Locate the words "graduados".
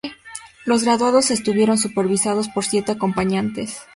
0.83-1.29